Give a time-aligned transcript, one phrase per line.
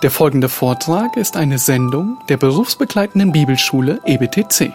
[0.00, 4.72] Der folgende Vortrag ist eine Sendung der berufsbegleitenden Bibelschule EBTC.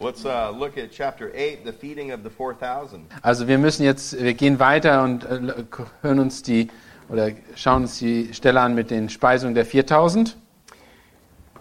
[0.00, 3.04] Let's uh, look at chapter 8, the feeding of the 4,000.
[3.20, 5.52] Also wir müssen jetzt, wir gehen weiter und äh,
[6.00, 6.70] hören uns die
[7.08, 10.36] oder schauen uns die Stelle an mit den Speisungen der 4000.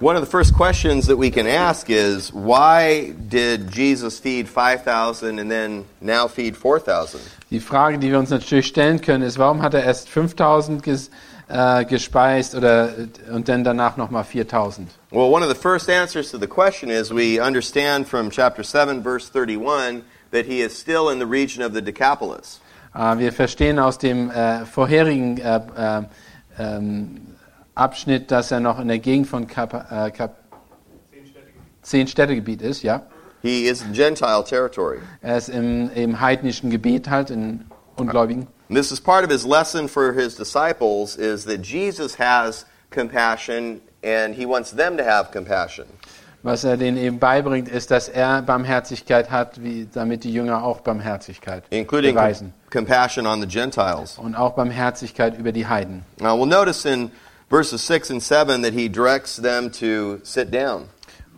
[0.02, 5.40] One of the first questions that we can ask is why did Jesus feed 5,000
[5.40, 7.22] and then now feed 4,000?
[7.50, 11.12] Die Frage, die wir uns natürlich stellen können, ist, warum hat er erst 5000 ges,
[11.48, 12.90] äh, gespeist oder
[13.32, 14.90] und dann danach nochmal 4000?
[15.12, 19.02] Well, one of the first answers to the question is we understand from chapter 7,
[19.02, 22.60] verse 31, that he is still in the region of the Decapolis.
[22.96, 26.04] Äh, wir verstehen aus dem äh, vorherigen äh, äh,
[26.58, 27.22] ähm,
[27.76, 30.38] Abschnitt, dass er noch in der Gegend von Kap, Kap
[31.82, 33.02] zehn Städtegebiet ist, ja.
[33.42, 35.00] He is in Gentile territory.
[35.22, 37.66] Er ist im, im heidnischen Gebiet halt, in
[37.98, 38.48] Ungläubigen.
[38.70, 43.82] And this is part of his lesson for his disciples is that Jesus has compassion
[44.04, 45.86] and he wants them to have compassion.
[46.46, 50.82] Was er denen eben beibringt, ist, dass er Barmherzigkeit hat, wie, damit die Jünger auch
[50.82, 52.54] Barmherzigkeit including beweisen.
[52.72, 54.20] compassion on the Gentiles.
[54.20, 56.06] Und auch Barmherzigkeit über die Heiden.
[56.20, 57.10] Now, we'll notice in
[57.50, 60.84] verses 6 and 7 that he directs them to sit down.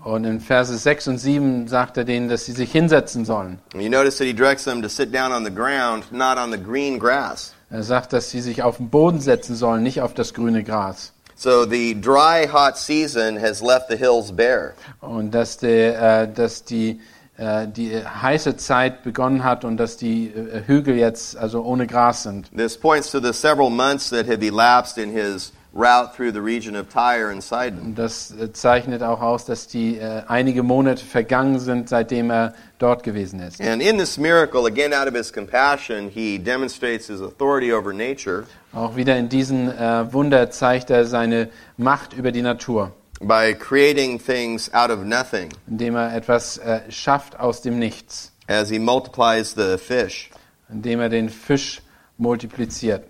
[0.03, 3.59] Und in Verse 6 und 7 sagt er denen, dass sie sich hinsetzen sollen.
[3.73, 6.52] And you notice that he directs them to sit down on the ground, not on
[6.52, 7.53] the green grass.
[7.69, 11.13] Er sagt, dass sie sich auf den Boden setzen sollen, nicht auf das grüne Gras.
[11.39, 14.73] So the dry, hot season has left the hills bare.
[15.02, 16.99] Und dass, der, äh, dass die,
[17.38, 22.23] äh, die heiße Zeit begonnen hat und dass die äh, Hügel jetzt also ohne Gras
[22.23, 22.49] sind.
[22.57, 26.75] This points to the several months that have elapsed in his route through the region
[26.75, 27.94] of Tyre and Sidon.
[27.94, 33.03] Das äh, zeichnet auch aus, dass die äh, einige Monate vergangen sind, seitdem er dort
[33.03, 33.62] gewesen ist.
[33.62, 38.46] And in this miracle, again out of his compassion, he demonstrates his authority over nature
[38.74, 42.91] Auch wieder in diesem äh, Wunder zeigt er seine Macht über die Natur,
[43.22, 48.69] by creating things out of nothing indem er etwas äh, schafft aus dem Nichts, as
[48.69, 50.30] he multiplies the fish.
[50.69, 51.81] indem er den Fisch
[52.18, 53.03] multipliziert.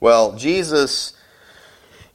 [0.00, 1.14] Well, Jesus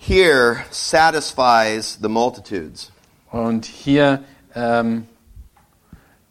[0.06, 2.92] here satisfies the multitudes.
[3.32, 4.24] Und hier,
[4.56, 5.08] ähm,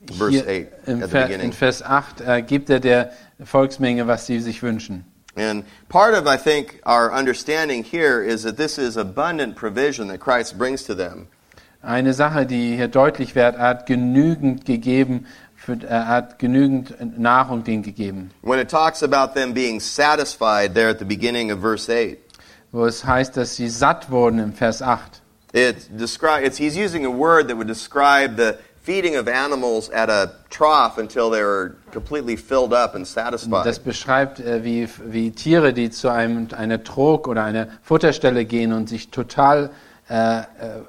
[0.06, 1.46] Verse hier 8 im at the Ver, beginning.
[1.46, 3.10] in Vers 8 äh, gibt er der
[3.42, 5.04] Volksmenge, was sie sich wünschen.
[5.36, 10.20] And part of, I think, our understanding here is that this is abundant provision that
[10.20, 11.26] Christ brings to them.
[11.82, 17.64] Eine Sache, die hier deutlich wird, er hat genügend gegeben, für, er hat genügend Nahrung
[17.64, 18.30] denen gegeben.
[18.42, 22.23] When it talks about them being satisfied there at the beginning of verse 8,
[22.74, 25.22] Wo es heißt, dass sie satt wurden im Vers 8.
[25.52, 30.10] it descri- it's, he's using a word that would describe the feeding of animals at
[30.10, 33.64] a trough until they were completely filled up and satisfied.
[33.64, 38.72] Das beschreibt, äh, wie, wie Tiere, die zu einem, einer Trog oder einer Futterstelle gehen
[38.72, 39.70] und sich total
[40.10, 40.42] äh, äh,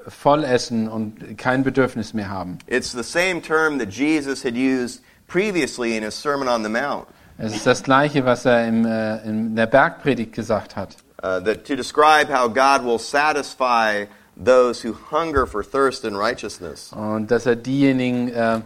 [0.08, 2.58] voll essen und kein Bedürfnis mehr haben.
[2.66, 7.06] It's the same term that Jesus had used previously in his Sermon on the Mount.
[7.38, 10.96] Es ist das Gleiche, was er im, äh, in der Bergpredigt gesagt hat.
[11.22, 14.06] Uh, that to describe how God will satisfy
[14.36, 16.92] those who hunger for thirst and righteousness.
[16.92, 18.60] Und dass er diejenigen, äh,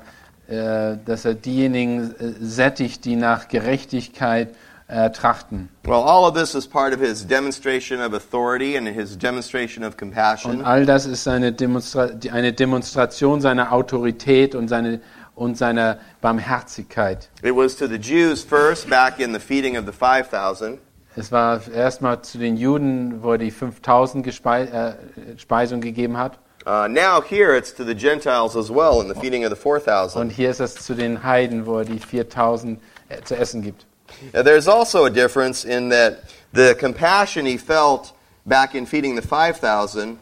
[0.48, 4.54] äh, dass er diejenigen äh, sättigt, die nach Gerechtigkeit
[4.88, 5.68] äh, trachten.
[5.84, 9.92] Well, all of this is part of his demonstration of authority and his demonstration of
[9.92, 10.64] Und compassion.
[10.64, 15.00] all das ist eine, Demonstra eine Demonstration seiner Autorität und, seine,
[15.36, 17.28] und seiner Barmherzigkeit.
[17.44, 20.78] It was to the Jews first, back in the feeding of the 5,000.
[21.16, 24.94] Es war erstmal zu den Juden, wo er die 5000 Gespei äh,
[25.38, 26.38] Speisung gegeben hat.
[26.66, 29.82] Uh, now here it's to the Gentiles as well in the feeding of the Und
[29.82, 30.30] 4,000.
[30.30, 32.78] hier ist es zu den Heiden, wo er die 4000
[33.08, 33.86] äh, zu essen gibt.
[34.34, 36.18] Now, there's also a difference in that
[36.52, 38.12] the compassion he felt
[38.44, 40.18] back in feeding the 5,000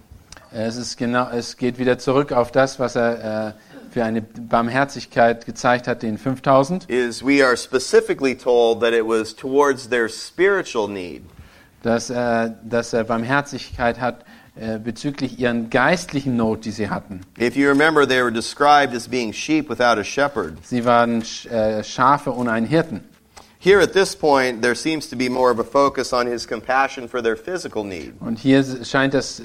[0.50, 3.67] Es, ist genau, es geht wieder zurück auf das, was er äh,
[3.98, 6.88] für eine Barmherzigkeit gezeigt hat, den 5000.
[6.88, 11.22] is we are specifically told that it was towards their spiritual need.
[11.82, 14.24] Dass, äh, dass er Barmherzigkeit hat
[14.54, 17.22] äh, bezüglich ihren geistlichen Not, die sie hatten.
[17.40, 20.64] If you remember, they were described as being sheep without a shepherd.
[20.64, 23.00] Sie waren äh, Schafe ohne einen Hirten.
[23.60, 27.08] Here at this point, there seems to be more of a focus on his compassion
[27.08, 28.14] for their physical need.
[28.20, 29.42] Und hier scheint das,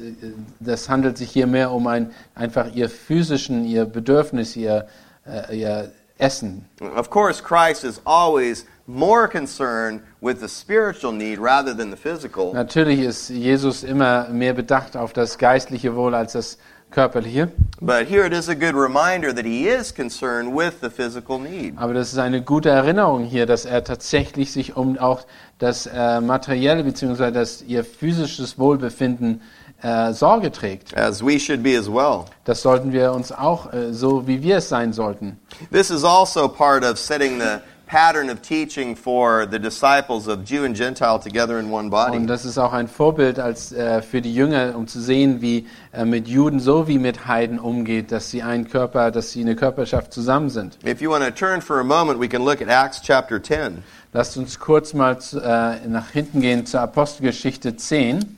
[0.60, 4.88] das handelt sich hier mehr um ein, einfach ihr physischen, ihr Bedürfnis, ihr,
[5.26, 6.66] äh, ihr Essen.
[6.96, 12.54] Of course, Christ is always more concerned with the spiritual need rather than the physical.
[12.54, 16.60] Natürlich ist Jesus immer mehr bedacht auf das geistliche Wohl als das
[16.94, 17.52] körperliche.
[17.82, 21.74] But here it is a good reminder that he is concerned with the physical need.
[21.78, 25.26] Aber das ist eine gute Erinnerung hier, dass er tatsächlich sich um auch
[25.60, 27.32] das äh, materielle bzw.
[27.32, 29.42] das ihr physisches Wohlbefinden
[29.82, 30.96] äh, Sorge trägt.
[30.98, 32.26] As we should be as well.
[32.46, 35.40] Das sollten wir uns auch äh, so wie wir es sein sollten.
[35.72, 37.60] This is also part of setting the
[37.94, 42.26] pattern of teaching for the disciples of Jew and Gentile together in one Und body.
[42.26, 46.04] das ist auch ein Vorbild als äh, für die Jünger, um zu sehen, wie äh,
[46.04, 50.12] mit Juden so wie mit Heiden umgeht, dass sie ein Körper, dass sie eine Körperschaft
[50.12, 50.80] zusammen sind.
[50.84, 53.84] If you want to turn for a moment, we can look at Acts chapter 10.
[54.12, 58.38] Lasst uns kurz mal äh, nach hinten gehen zur Apostelgeschichte 10.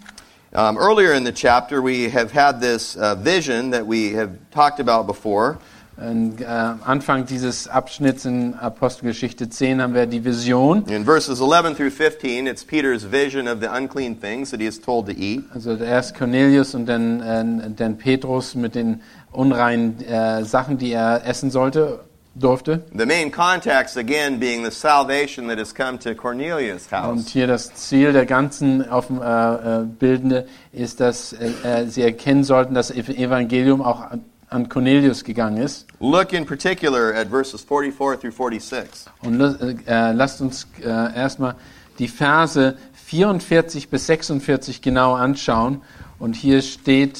[0.51, 4.81] Um, earlier in the chapter, we have had this uh, vision that we have talked
[4.81, 5.57] about before.
[5.97, 10.85] Und, äh, am Anfang dieses Abschnitts in Apostelgeschichte 10 haben wir die Vision.
[10.87, 14.79] In verses 11 through 15, it's Peter's vision of the unclean things that he is
[14.79, 15.43] told to eat.
[15.53, 19.01] Also erst Cornelius und dann, äh, dann Petrus mit den
[19.31, 22.01] unreinen äh, Sachen, die er essen sollte,
[22.35, 22.83] durfte.
[22.93, 27.27] The main context, again, being the salvation that has come to Cornelius' Und house.
[27.29, 32.73] hier das Ziel der ganzen auf äh, äh, Bildende ist, dass äh, sie erkennen sollten,
[32.73, 34.07] dass das Evangelium auch
[34.55, 35.85] an, Cornelius gegangen ist.
[35.99, 39.05] Look in particular at verses 44 through 46.
[39.21, 39.55] Und la-
[39.85, 41.55] äh, lasst uns äh, erstmal
[41.99, 45.81] die Verse 44 bis 46 genau anschauen.
[46.17, 47.19] Und hier steht,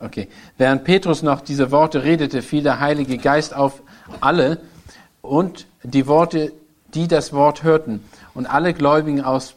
[0.00, 0.28] okay,
[0.58, 3.82] während Petrus noch diese Worte redete, fiel der Heilige Geist auf
[4.20, 4.60] alle
[5.22, 6.52] und die Worte,
[6.94, 8.04] die das Wort hörten.
[8.34, 9.54] Und alle Gläubigen aus,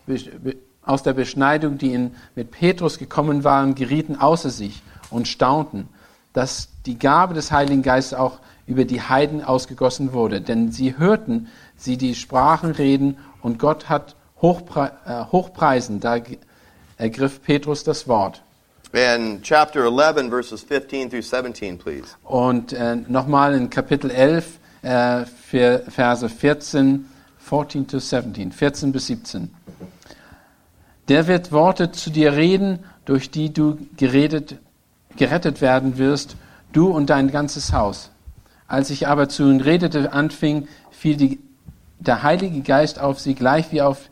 [0.84, 5.90] aus der Beschneidung, die in, mit Petrus gekommen waren, gerieten außer sich und staunten,
[6.38, 8.38] dass die Gabe des Heiligen Geistes auch
[8.68, 10.40] über die Heiden ausgegossen wurde.
[10.40, 16.00] Denn sie hörten sie die Sprachen reden und Gott hat hochpre äh, hochpreisen.
[16.00, 16.20] Da
[16.98, 18.44] ergriff Petrus das Wort.
[18.94, 22.10] And chapter 11, verses 15 through 17, please.
[22.24, 27.06] Und äh, nochmal in Kapitel 11, äh, Verse 14,
[27.40, 29.52] 14 to 17, 14 bis 17.
[31.08, 34.58] Der wird Worte zu dir reden, durch die du geredet,
[35.18, 36.36] gerettet werden wirst,
[36.72, 38.12] du und dein ganzes Haus.
[38.68, 41.40] Als ich aber zu ihnen redete, anfing, fiel die,
[42.00, 44.10] der Heilige Geist auf sie gleich wie auf,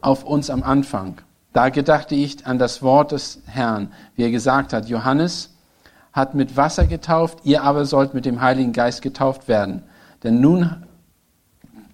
[0.00, 1.18] auf uns am Anfang.
[1.52, 5.54] Da gedachte ich an das Wort des Herrn, wie er gesagt hat, Johannes
[6.12, 9.82] hat mit Wasser getauft, ihr aber sollt mit dem Heiligen Geist getauft werden.
[10.22, 10.84] Denn nun,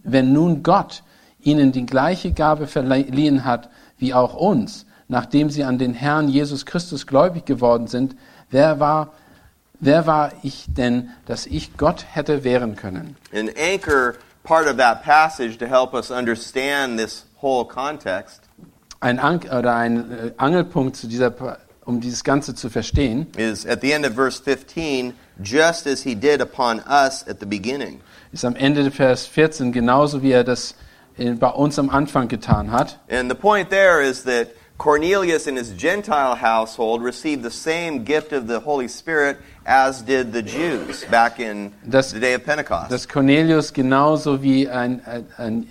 [0.05, 1.03] wenn nun Gott
[1.41, 3.69] ihnen die gleiche Gabe verliehen hat
[3.99, 8.17] wie auch uns, nachdem sie an den Herrn Jesus Christus gläubig geworden sind,
[8.53, 9.13] wer war,
[9.81, 13.17] wer war ich denn, dass ich Gott hätte wehren können?
[13.35, 14.15] An anchor
[14.45, 18.43] part of that passage to help us understand this whole context
[19.01, 23.81] Ein Ank oder ein äh, Angelpunkt zu dieser, um dieses Ganze zu verstehen, is at
[23.81, 28.01] the end of verse 15, just as he did upon us at the beginning.
[28.33, 30.77] ist am Ende Vers 14 genauso wie er das
[31.17, 32.99] bei uns am Anfang getan hat.
[33.11, 34.49] And the point there is that
[34.83, 40.33] Cornelius and his Gentile household received the same gift of the Holy Spirit as did
[40.33, 42.91] the Jews back in Das- the day of Pentecost.
[42.91, 45.69] dass Cornelius genauso wie ein, ein, ein,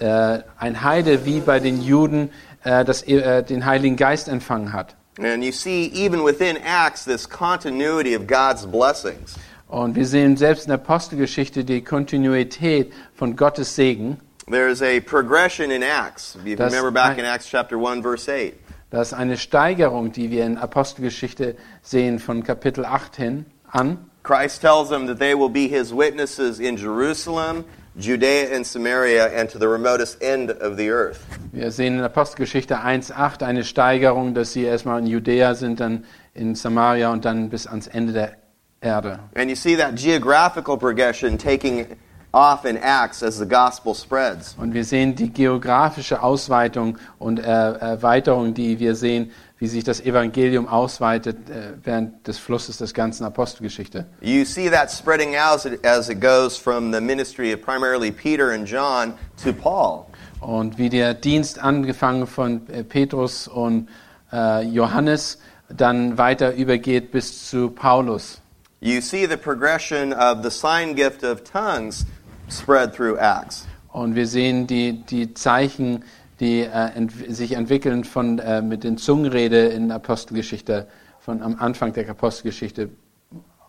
[0.00, 2.30] äh, ein Heide wie bei den Juden
[2.64, 4.94] äh, das, äh, den Heiligen Geist empfangen hat.
[5.18, 9.34] and you see, even within Acts, this continuity of God's blessings.
[9.68, 14.18] Und wir sehen selbst in der Apostelgeschichte die Kontinuität von Gottes Segen.
[14.46, 16.36] There's a progression in Acts.
[16.36, 18.54] If you Das- remember back in Acts chapter 1, verse 8.
[18.90, 24.10] Das ist eine Steigerung, die wir in Apostelgeschichte sehen von Kapitel 8 hin an.
[24.22, 27.64] Christ tells them that they will be his witnesses in Jerusalem,
[27.96, 31.20] Judea and Samaria, and to the remotest end of the earth.
[31.52, 36.54] Wir sehen in Apostelgeschichte 1,8 eine Steigerung, dass sie erstmal in Judäa sind, dann in
[36.54, 38.36] Samaria und dann bis ans Ende der
[38.80, 39.18] Erde.
[39.34, 41.86] And you see that geographical progression taking
[42.34, 44.56] off in Acts as the gospel spreads.
[44.58, 50.00] Und wir sehen die geografische Ausweitung und äh, Erweiterung, die wir sehen, wie sich das
[50.00, 54.06] Evangelium ausweitet äh, während des Flusses des ganzen Apostelgeschichte.
[54.20, 58.10] You see that spreading out as it, as it goes from the ministry of primarily
[58.10, 60.06] Peter and John to Paul.
[60.40, 63.88] Und wie der Dienst angefangen von äh, Petrus und
[64.32, 65.38] äh, Johannes
[65.68, 68.40] dann weiter übergeht bis zu Paulus.
[68.80, 72.04] You see the progression of the sign gift of tongues
[72.48, 73.66] spread through Acts.
[73.92, 76.04] Und wir sehen die, die Zeichen,
[76.40, 80.88] die äh, ent sich entwickeln von, äh, mit den Zungenrede in Apostelgeschichte,
[81.20, 82.90] von am Anfang der Apostelgeschichte.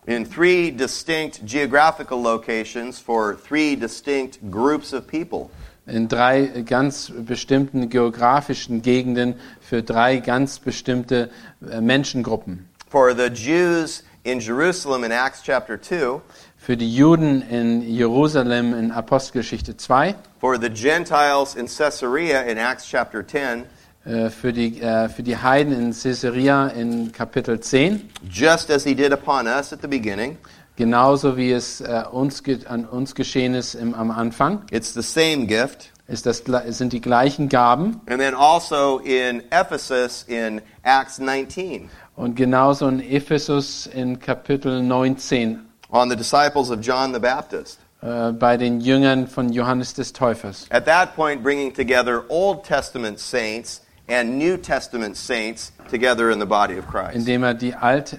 [0.06, 5.50] In three distinct geographical locations for three distinct groups of people.
[5.86, 11.30] in drei ganz bestimmten geografischen Gegenden für drei ganz bestimmte
[11.70, 12.68] äh, Menschengruppen.
[12.88, 16.20] For the Jews in Jerusalem in Acts chapter 2,
[16.66, 22.88] Für die Juden in Jerusalem in Apostelgeschichte 2, for the Gentiles in Caesarea in Acts
[22.90, 23.62] chapter 10,
[24.04, 28.96] äh, für die, äh, für die Heiden in Caesarea in Kapitel 10, just as he
[28.96, 30.38] did upon us at the beginning.
[30.74, 35.46] genauso wie es äh, uns, an uns geschehen ist im, am Anfang, It's the same
[35.46, 35.92] gift.
[36.08, 42.34] ist das, sind die gleichen Gaben And then also in Ephesus in Acts 19 und
[42.34, 47.78] genauso in Ephesus in Kapitel 19 on the disciples of John the Baptist.
[48.02, 50.66] äh, bei den Jüngern von Johannes des Täufers.
[50.70, 56.46] At that point, bringing together Old Testament saints and New Testament saints together in the
[56.46, 57.14] body of Christ.
[57.16, 58.16] indem er die, Alt,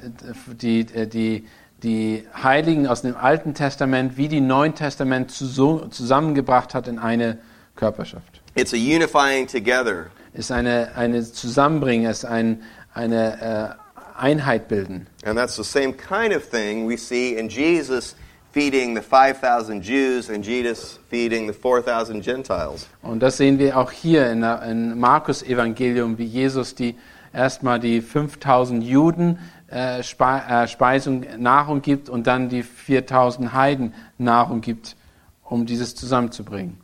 [0.62, 1.48] die, die,
[1.84, 7.38] die Heiligen aus dem Alten Testament wie die Neuen Testament zusammengebracht hat in eine
[7.76, 8.42] Körperschaft.
[8.56, 10.08] It's a unifying together.
[10.34, 13.87] Ist eine, eine Zusammenbringen, ist ein, eine äh,
[14.18, 15.08] Einheit bilden.
[15.26, 18.16] And that's the same kind of thing we see in Jesus
[18.54, 22.88] feeding the 5,000 Jews and Jesus feeding the 4,000 Gentiles.
[23.04, 26.96] Und das sehen wir auch hier in, der- in Markus Evangelium, wie Jesus die
[27.34, 29.38] erstmal die 5000 Juden
[29.70, 34.96] äh, Spe äh, Speisung, Nahrung gibt und dann die 4000 Heiden Nahrung gibt,
[35.44, 36.78] um dieses zusammenzubringen.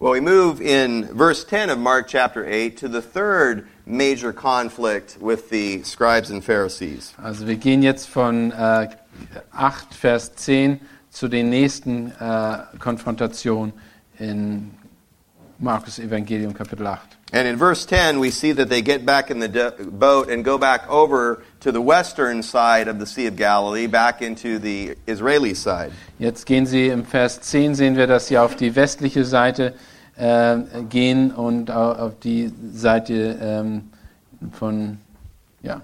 [0.00, 5.16] Well, we move in verse 10 of Mark chapter 8 to the third major conflict
[5.20, 7.14] with the scribes and Pharisees.
[7.22, 8.88] Also wir gehen jetzt von äh,
[9.52, 10.80] 8, Vers 10
[11.10, 13.72] zu den nächsten äh, Konfrontationen
[14.18, 14.70] in
[15.58, 17.16] Markus Evangelium Kapitel 8.
[17.32, 20.56] And in verse 10, we see that they get back in the boat and go
[20.56, 25.54] back over to the western side of the Sea of Galilee, back into the Israeli
[25.54, 25.92] side.
[26.18, 29.97] Jetzt gehen sie im Vers 10 sehen wir, dass sie auf die westliche Seite äh,
[30.90, 33.90] gehen und au- auf die Seite ähm,
[34.52, 34.98] von
[35.62, 35.80] ja.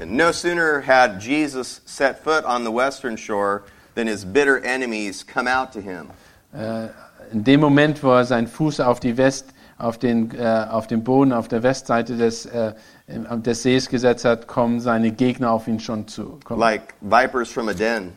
[0.00, 3.62] And no sooner had Jesus set foot on the western shore
[3.94, 6.06] than his bitter enemies come out to him.
[6.52, 6.88] Äh,
[7.32, 11.04] in dem Moment, wo er seinen Fuß auf die West auf den, äh, auf den
[11.04, 12.72] Boden auf der Westseite des, äh,
[13.08, 16.38] des Sees gesetzt hat, kommen seine Gegner auf ihn schon zu.
[16.44, 16.58] Kommen.
[16.60, 18.12] like vipers from a den.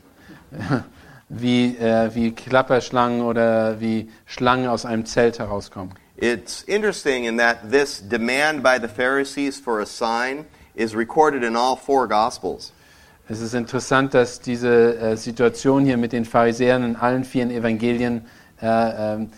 [1.31, 5.93] wie, äh, wie Klapperschlangen oder wie Schlangen aus einem Zelt herauskommen.
[6.17, 10.45] It's interesting in that this demand by the Pharisees for a sign
[10.75, 12.73] is recorded in all four Gospels.
[13.29, 18.25] Es ist interessant, dass diese äh, Situation hier mit den Pharisäern in allen vier Evangelien
[18.61, 19.29] äh, ähm,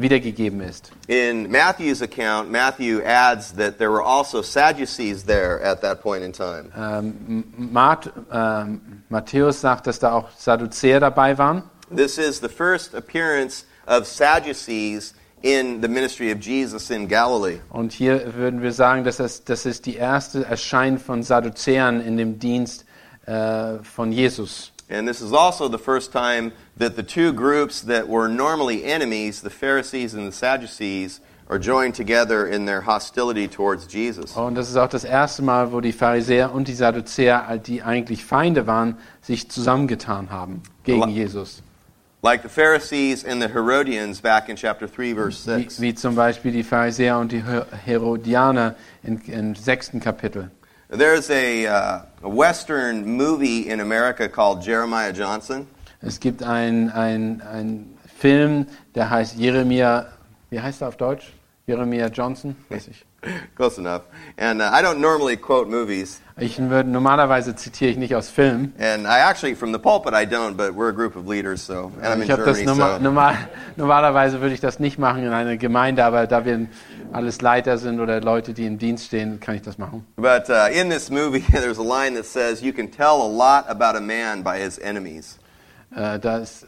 [0.00, 0.90] wiedergegeben ist.
[1.06, 6.32] In Matthew's account, Matthew adds that there were also Sadducees there at that point in
[6.32, 6.70] time.
[6.76, 11.62] Ähm, Mart, ähm, Matthäus sagt, dass da auch Sadduzäer dabei waren.
[11.94, 17.60] This is the first appearance of Sadducees in the ministry of Jesus in Galilee.
[17.70, 22.16] Und hier würden wir sagen, dass das, das ist die erste Erscheinen von Sadduzäern in
[22.16, 22.84] dem Dienst
[23.26, 24.72] äh, von Jesus.
[24.90, 29.40] And this is also the first time that the two groups that were normally enemies,
[29.40, 34.36] the Pharisees and the Sadducees, are joined together in their hostility towards Jesus.
[34.36, 38.24] Und das ist auch das erste Mal, wo die Pharisäer und die Sadduzäer, die eigentlich
[38.24, 41.08] Feinde waren, sich zusammengetan haben gegen.
[41.08, 41.62] Jesus.
[42.22, 45.80] Like the Pharisees and the Herodians back in chapter 3, verse 6.
[45.80, 50.50] wie zum Beispiel die Pharisäer und die Her- Herodianer in, im sechsten Kapitel.
[50.90, 55.68] There's a, uh, a Western movie in America called Jeremiah Johnson.
[56.02, 58.66] Es gibt einen ein Film,
[58.96, 60.08] der heißt Jeremia,
[60.50, 61.32] wie heißt er auf Deutsch?
[61.66, 62.56] Jeremia Johnson?
[62.68, 63.04] Weiß ich.
[63.56, 64.02] Close enough.
[64.38, 66.20] And uh, I don't normally quote movies.
[66.38, 68.72] ich würde, normalerweise zitiere ich nicht aus Filmen.
[68.78, 71.92] And I actually, from the pulpit, I don't, but we're a group of leaders, so.
[72.00, 73.02] And I'm in Ich das Germany, norma so.
[73.02, 73.36] normal,
[73.76, 76.66] normalerweise würde ich das nicht machen in einer Gemeinde, aber da wir
[77.12, 80.06] alles Leiter sind oder Leute, die im Dienst stehen, kann ich das machen.
[80.16, 83.68] But uh, in this movie, there's a line that says, You can tell a lot
[83.68, 85.38] about a man by his enemies.
[85.94, 86.66] Äh, da ist-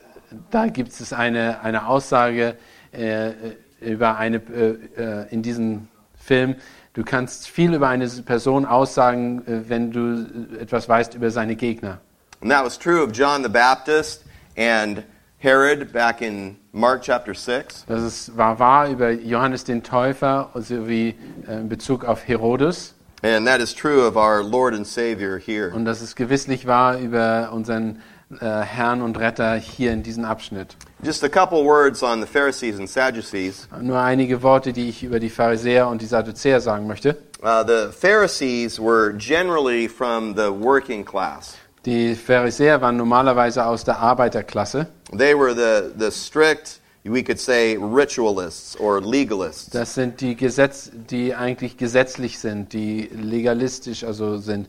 [0.50, 2.56] da gibt es eine, eine Aussage
[2.92, 3.32] äh,
[3.80, 5.88] über eine, äh, äh, in diesem
[6.23, 6.57] Film.
[6.95, 11.57] Du kannst viel über eine Person aussagen, äh, wenn du äh, etwas weißt über seine
[11.57, 11.99] Gegner.
[12.41, 14.25] And that was true of John the Baptist
[14.57, 15.05] and
[15.38, 17.87] Herod back in Mark chapter 6.
[17.87, 21.14] Das ist, war wahr über Johannes den Täufer sowie
[21.49, 22.95] äh, in Bezug auf Herodes.
[23.23, 25.73] And that is true of our Lord and Savior here.
[25.73, 28.00] Und das ist gewisslich wahr über unseren
[28.40, 30.76] äh, Herrn und Retter hier in diesem Abschnitt.
[31.02, 33.68] Just a couple words on the Pharisees and Sadducees.
[33.80, 37.16] Nur einige Worte, die ich über die Pharisäer und die Sadduzäer sagen möchte.
[37.42, 41.56] Uh, the Pharisees were generally from the working class.
[41.84, 44.86] Die Pharisäer waren normalerweise aus der Arbeiterklasse.
[45.10, 49.70] They were the, the strict we could say ritualists or legalists.
[49.70, 54.68] Das sind die Gesetz, die eigentlich gesetzlich sind, die legalistisch also sind,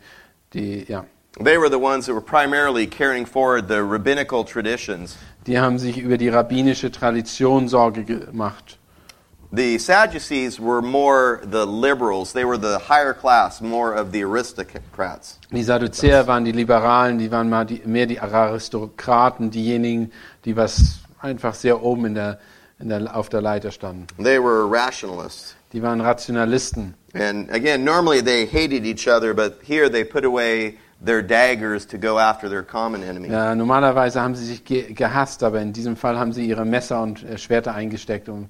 [0.54, 1.06] die ja,
[1.40, 5.18] They were the ones that were primarily carrying forward the rabbinical traditions.
[5.46, 8.78] die haben sich über die rabbinische Tradition Sorge gemacht.
[9.52, 12.34] The Sadducees were more the liberals.
[12.34, 15.38] They were the higher class, more of the aristocrats.
[15.52, 20.12] Die Sadduzäer waren die Liberalen, die waren mal die, mehr die Aristokraten, diejenigen,
[20.46, 22.40] die was einfach sehr oben in der,
[22.80, 24.08] in der, auf der Leiter standen.
[24.18, 25.56] They were rationalists.
[25.72, 26.96] Die waren Rationalisten.
[27.14, 31.98] And again, normally they hated each other, but here they put away their daggers to
[31.98, 33.30] go after their common enemy.
[33.30, 37.02] Ja, normalerweise haben sie sich ge gehasst, aber in diesem Fall haben sie ihre Messer
[37.02, 38.50] und äh, Schwerter eingesteckt, um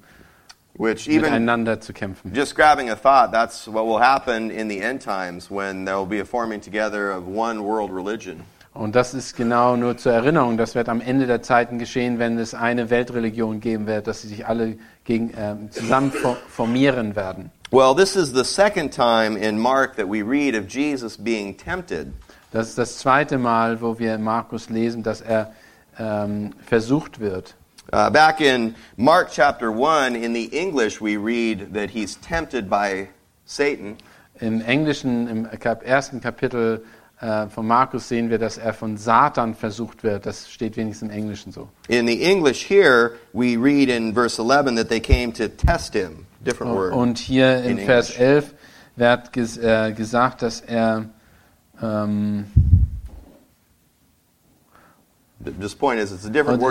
[0.76, 2.32] Which even miteinander zu kämpfen.
[2.34, 6.06] just grabbing a thought, that's what will happen in the end times when there will
[6.06, 8.40] be a forming together of one world religion.
[8.72, 10.56] Und das ist genau nur zur Erinnerung.
[10.56, 14.26] Das wird am Ende der Zeiten geschehen, wenn es eine Weltreligion geben wird, dass sie
[14.28, 17.52] sich alle gegen, ähm, zusammen fo- formieren werden.
[17.70, 22.12] Well, this is the second time in Mark that we read of Jesus being tempted.
[22.54, 25.52] Das ist das zweite Mal, wo wir in Markus lesen, dass er
[25.98, 27.56] ähm, versucht wird.
[27.92, 33.08] Uh, back in Mark chapter 1, in the English, we read that he's tempted by
[33.44, 33.96] Satan.
[34.38, 35.48] Im Englischen, im
[35.84, 36.84] ersten Kapitel
[37.20, 40.24] äh, von Markus sehen wir, dass er von Satan versucht wird.
[40.24, 41.68] Das steht wenigstens im Englischen so.
[41.88, 46.24] In the English here, we read in verse 11 that they came to test him.
[46.46, 46.92] Different word.
[46.92, 48.20] Und hier in In Vers English.
[48.20, 48.54] 11
[48.94, 51.06] wird ges äh, gesagt, dass er
[51.82, 52.46] ähm,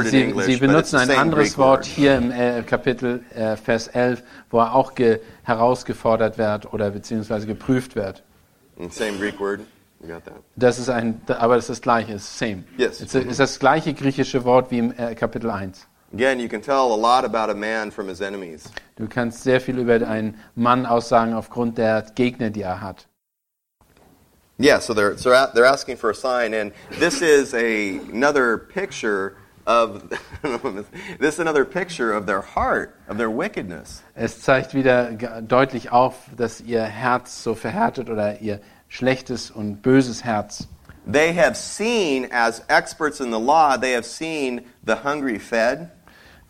[0.03, 4.73] sie, sie benutzen ein anderes Wort hier im äh, Kapitel äh, Vers 11, wo er
[4.73, 8.23] auch ge herausgefordert wird oder beziehungsweise geprüft wird.
[8.79, 9.61] And Same Greek word.
[10.01, 10.33] You got that?
[10.55, 12.63] Das ist ein, aber das ist das gleiche, ist same.
[12.77, 12.99] Yes.
[12.99, 15.87] Es ist das gleiche griechische Wort wie im äh, Kapitel 1.
[16.13, 18.69] Again, you can tell a lot about a man from his enemies.
[18.97, 23.07] Du kannst sehr viel über einen Mann aussagen aufgrund der Gegner, die er hat.
[24.63, 29.35] Yeah, so they're so they're asking for a sign, and this is a, another picture
[29.67, 30.09] of
[31.19, 34.03] this is another picture of their heart, of their wickedness.
[34.15, 40.23] Es zeigt wieder deutlich auf, dass ihr Herz so verhärtet oder ihr schlechtes und böses
[40.23, 40.69] Herz.
[41.05, 45.91] They have seen, as experts in the law, they have seen the hungry fed,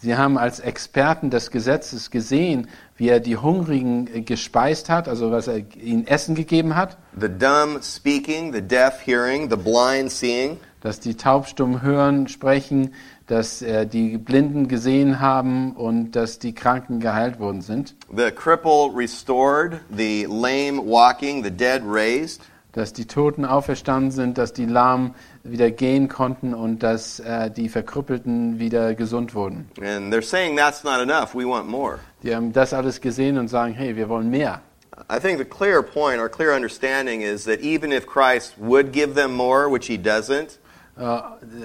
[0.04, 5.32] Sie haben als Experten des Gesetzes gesehen, wie er die Hungrigen äh, gespeist hat, also
[5.32, 10.58] was er ihnen Essen gegeben hat, the dumb speaking, the deaf hearing, the blind seeing.
[10.82, 12.94] dass die Taubstummen hören, sprechen,
[13.28, 18.92] dass äh, die Blinden gesehen haben und dass die Kranken geheilt worden sind, The cripple
[18.94, 22.42] restored, the lame walking, the dead raised.
[22.74, 27.70] dass die Toten auferstanden sind, dass die Lahmen wieder gehen konnten und dass äh, die
[27.70, 29.70] Verkrüppelten wieder gesund wurden.
[29.82, 31.36] And they're saying that's not enough.
[31.36, 32.00] We want more.
[32.24, 34.62] Die haben das alles gesehen und sagen, hey, wir wollen mehr.
[35.10, 39.16] I think the clear point or clear understanding is that even if Christ would give
[39.16, 40.60] them more, which he doesn't,
[40.98, 41.22] Äh,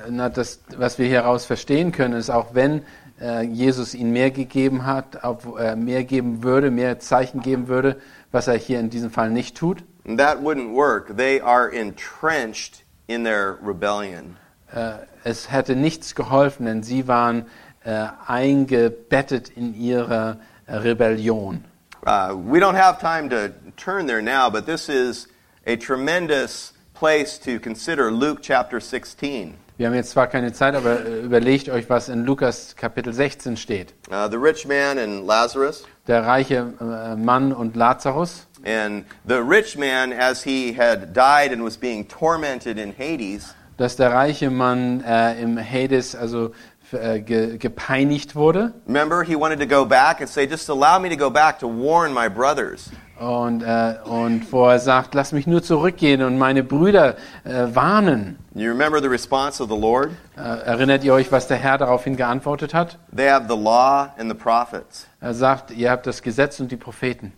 [0.09, 2.83] na, das, was wir hieraus verstehen können, ist, auch wenn
[3.21, 8.01] äh, Jesus ihnen mehr gegeben hat, ob, äh, mehr geben würde, mehr Zeichen geben würde,
[8.33, 9.85] was er hier in diesem Fall nicht tut,
[10.17, 11.15] that wouldn't work.
[11.17, 14.37] They are entrenched in their rebellion.
[14.73, 17.47] äh, es hätte nichts geholfen, denn sie waren
[17.85, 19.75] äh, eingebettet in
[20.09, 20.37] äh,
[20.69, 21.65] Rebellion.
[22.07, 25.27] Uh, we don't have time to turn there now, but this is
[25.67, 29.57] a tremendous place to consider Luke chapter 16.
[29.79, 33.57] Wir haben jetzt zwar keine Zeit, aber äh, überlegt euch, was in Lukas Kapitel 16
[33.57, 33.95] steht.
[34.11, 35.85] Uh, the rich man and Lazarus.
[36.09, 38.49] Der reiche äh, Mann und Lazarus.
[38.67, 43.95] And the rich man, as he had died and was being tormented in Hades, dass
[43.95, 46.51] der reiche Mann äh, im Hades also
[46.91, 51.09] äh, ge, gepeinigt wurde remember, he wanted to go back and say, Just allow me
[51.09, 52.91] to go back to warn my brothers.
[53.19, 58.39] Und, äh, und wo er sagt, lass mich nur zurückgehen und meine Brüder äh, warnen.
[58.55, 60.11] You remember the response of the Lord?
[60.37, 62.99] Äh, erinnert ihr euch, was der Herr daraufhin geantwortet hat?
[63.15, 65.07] They have the law and the prophets.
[65.21, 67.33] Er sagt, ihr habt das Gesetz und die Propheten.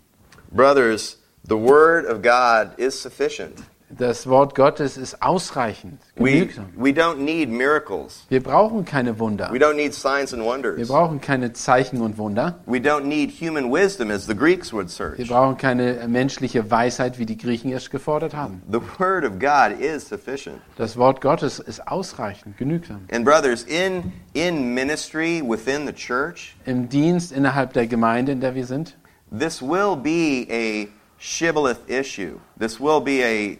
[0.50, 3.62] Brothers, the word of God is sufficient.
[3.98, 6.66] Das Wort Gottes ist ausreichend, We, genügsam.
[6.76, 8.24] we don't need miracles.
[8.28, 9.50] Wir brauchen keine Wunder.
[9.52, 10.88] We don't need signs and Wir wonders.
[10.88, 12.60] brauchen keine Zeichen und Wunder.
[12.66, 15.28] We don't need human wisdom as the Greeks would Wir search.
[15.28, 18.62] brauchen keine menschliche Weisheit, wie die Griechen es gefordert haben.
[18.70, 20.58] The word of God is sufficient.
[20.76, 23.00] Das Wort Gottes ist ausreichend, genügsam.
[23.12, 28.54] And brothers, in in ministry within the church, Im Dienst innerhalb der Gemeinde, in der
[28.54, 28.96] wir sind,
[29.36, 30.86] this will be a
[31.18, 32.38] shibboleth issue.
[32.58, 33.56] This will be a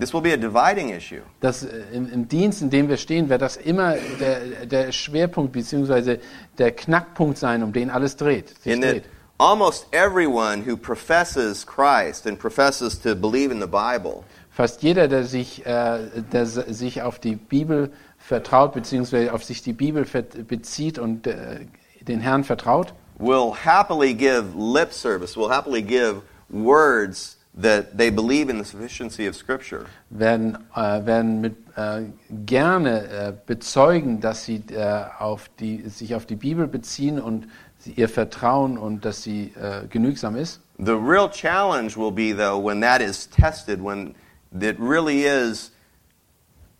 [0.00, 1.22] This will be a dividing issue.
[1.40, 5.52] Das, äh, im, Im Dienst, in dem wir stehen, wird das immer der, der Schwerpunkt
[5.52, 6.18] bzw.
[6.58, 8.54] der Knackpunkt sein, um den alles dreht.
[8.64, 9.04] In dreht.
[9.38, 15.24] almost everyone who professes Christ and professes to believe in the Bible Fast jeder, der
[15.24, 16.00] sich, äh,
[16.32, 19.30] der sich auf die Bibel vertraut bzw.
[19.30, 20.04] auf sich die Bibel
[20.46, 21.60] bezieht und äh,
[22.02, 28.48] den Herrn vertraut, will happily give lip service, will happily give words that they believe
[28.48, 29.86] in the sufficiency of Scripture.
[30.10, 32.02] werden, äh, werden mit, äh,
[32.46, 37.92] gerne äh, bezeugen, dass sie äh, auf die, sich auf die Bibel beziehen und sie,
[37.92, 40.60] ihr Vertrauen und dass sie äh, genügsam ist.
[40.78, 44.14] The real challenge will be, though, when that is tested, when
[44.52, 45.72] it really is,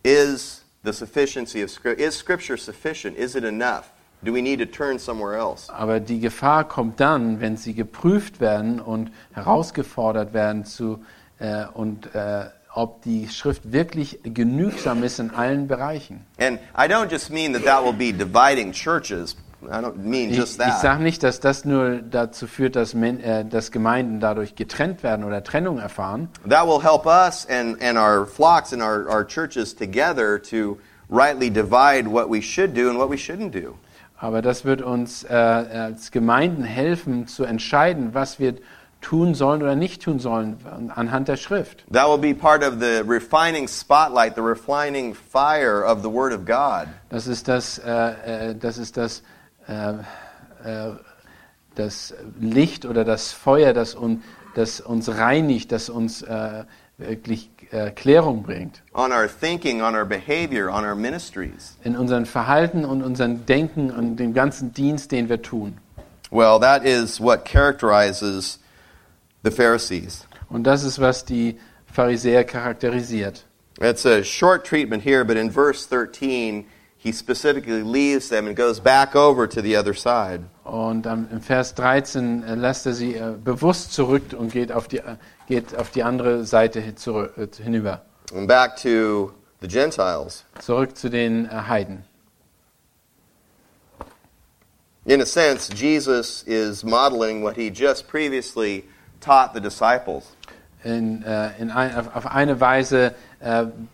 [0.03, 2.03] is the sufficiency of Scripture.
[2.03, 3.17] Is Scripture sufficient?
[3.17, 3.91] Is it enough?
[4.23, 11.03] Aber die Gefahr kommt dann, wenn sie geprüft werden und herausgefordert werden zu
[11.39, 16.25] äh, und äh, ob die Schrift wirklich genügsam ist in allen Bereichen.
[16.39, 19.35] And I don't just mean that that will be dividing churches.
[19.63, 20.81] I don't mean Ich, just ich that.
[20.81, 25.43] sage nicht, dass das nur dazu führt, dass, äh, dass Gemeinden dadurch getrennt werden oder
[25.43, 26.29] Trennung erfahren.
[26.47, 30.77] That will help us and, and our flocks and our, our churches together to
[31.09, 33.75] rightly divide what we should do and what we shouldn't do.
[34.21, 38.53] Aber das wird uns äh, als Gemeinden helfen, zu entscheiden, was wir
[39.01, 40.57] tun sollen oder nicht tun sollen
[40.93, 41.83] anhand der Schrift.
[41.91, 46.45] That will be part of the refining spotlight, the refining fire of the Word of
[46.45, 46.87] God.
[47.09, 49.23] Das ist das, äh, äh, das, ist das,
[49.67, 49.93] äh,
[50.63, 50.91] äh,
[51.73, 54.21] das Licht oder das Feuer, das, un,
[54.53, 56.65] das uns reinigt, das uns äh,
[56.99, 58.81] wirklich äh, Klärung bringt.
[58.93, 61.77] On our thinking, on our behavior, on our ministries.
[61.83, 65.77] In unserem Verhalten und unserem Denken und dem ganzen Dienst, den wir tun.
[66.31, 68.59] Well, that is what characterizes
[69.43, 70.25] the Pharisees.
[70.49, 73.45] Und das ist, was die Pharisäer charakterisiert.
[73.79, 76.65] It's a short treatment here, but in verse 13,
[77.03, 80.41] he specifically leaves them and goes back over to the other side.
[80.63, 84.87] Und am- im Vers 13 äh, lässt er sie äh, bewusst zurück und geht auf
[84.87, 85.15] die, äh,
[85.47, 88.03] geht auf die andere Seite hin- zurück, hinüber.
[88.35, 90.45] And back to the Gentiles.
[90.59, 92.03] Zurück zu den äh, Heiden.
[95.05, 98.83] In a sense, Jesus is modeling what he just previously
[99.19, 100.35] taught the disciples.
[100.83, 101.23] In,
[101.59, 103.13] in ein, auf, auf eine Weise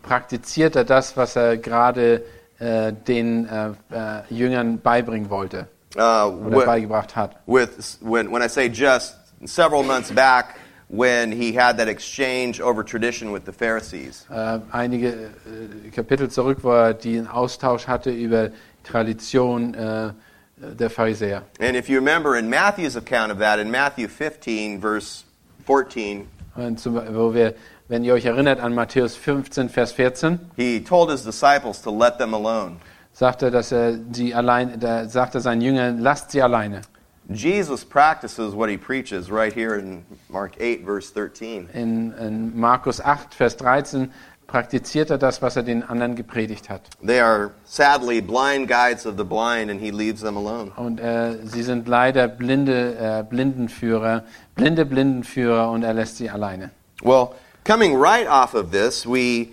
[0.02, 2.22] praktiziert er das, was er gerade äh,
[2.60, 6.00] den äh, äh, Jüngern beibringen wollte Uh,
[6.46, 7.36] oder wi- beigebracht hat.
[7.46, 9.14] with when, when I say just
[9.46, 10.56] several months back,
[10.90, 14.26] when he had that exchange over tradition with the Pharisees.
[14.30, 18.50] Äh, einige äh, Kapitel zurück, wo er den Austausch hatte über
[18.84, 20.10] Tradition äh,
[20.56, 21.42] der Pharisäer.
[21.60, 25.24] And if you remember in Matthew's account of that, in Matthew 15, verse
[25.66, 27.54] 14, Und zum, wo wir,
[27.88, 32.18] wenn ihr euch erinnert an Matthäus 15, Vers 14, he told his disciples to let
[32.18, 32.76] them alone.
[33.12, 36.82] sagt er, dass er sie allein, da sagt er seinen Jüngern, lasst sie alleine.
[37.28, 41.68] Jesus practices what he preaches right here in Mark 8, verse 13.
[41.74, 44.10] In, in Markus 8, Vers 13
[44.46, 46.82] praktiziert er das, was er den anderen gepredigt hat.
[47.04, 50.72] They are sadly blind guides of the blind, and he leaves them alone.
[50.76, 54.24] Und äh, sie sind leider blinde äh, Blindenführer,
[54.54, 56.70] blinde Blindenführer und er lässt sie alleine.
[57.02, 57.32] Well,
[57.68, 59.52] coming right off of this, we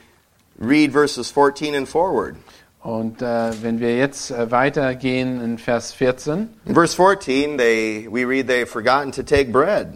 [0.57, 2.37] read verses 14 and forward.
[2.81, 8.23] Und äh, wenn wir jetzt äh, weitergehen in Vers 14, In verse 14, they, we
[8.25, 9.87] read they've forgotten to take bread.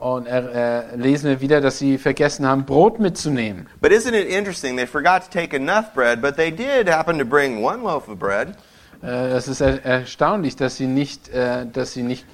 [0.00, 3.68] und äh, lesen wir wieder, dass sie vergessen haben, Brot mitzunehmen.
[3.80, 4.76] But isn't it interesting?
[4.76, 8.18] They forgot to take enough bread, but they did happen to bring one loaf of
[8.18, 8.56] bread.
[9.02, 12.26] Äh, Es ist er erstaunlich, dass sie nicht, äh, dass sie nicht,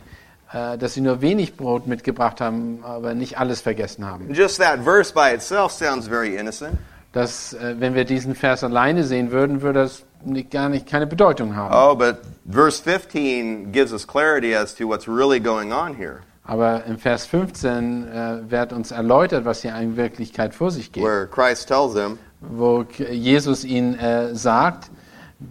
[0.52, 4.32] dass sie nur wenig Brot mitgebracht haben, aber nicht alles vergessen haben.
[4.32, 6.78] Just that verse by itself sounds very innocent.
[7.12, 11.06] Das, äh, wenn wir diesen Vers alleine sehen würden, würde das nicht, gar nicht keine
[11.06, 11.74] Bedeutung haben.
[11.74, 12.18] Oh, but
[12.50, 17.24] verse 15 gives us clarity as to what's really going on here, Aber im Vers
[17.26, 21.02] 15 äh, wird uns erläutert, was hier in Wirklichkeit vor sich geht.
[21.02, 24.90] where Christ tells them, Wo Jesus ihnen äh, sagt,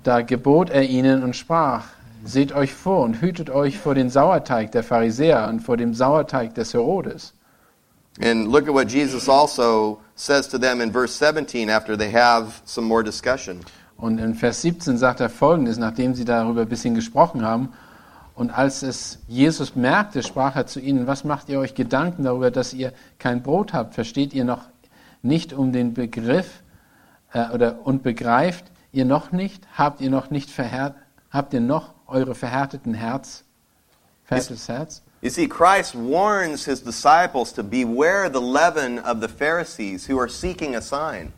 [0.04, 1.84] da gebot er ihnen und sprach,
[2.28, 6.54] seht euch vor und hütet euch vor den Sauerteig der Pharisäer und vor dem Sauerteig
[6.56, 7.34] des Herodes.
[8.20, 12.62] and look at what Jesus also says to them in verse 17 after they have
[12.66, 13.60] some more discussion.
[13.98, 17.74] Und in Vers 17 sagt er folgendes, nachdem sie darüber ein bisschen gesprochen haben.
[18.36, 22.52] Und als es Jesus merkte, sprach er zu ihnen, was macht ihr euch Gedanken darüber,
[22.52, 23.96] dass ihr kein Brot habt?
[23.96, 24.62] Versteht ihr noch
[25.24, 26.62] nicht um den Begriff
[27.34, 29.68] äh, oder und begreift ihr noch nicht?
[29.76, 30.94] Habt ihr noch nicht verhärt,
[31.32, 33.44] habt ihr noch eure verhärteten Herz,
[34.26, 35.02] verhärtetes Herz?
[35.22, 40.30] You see, Christ warns his disciples to beware the leaven of the Pharisees who are
[40.30, 41.34] seeking a sign.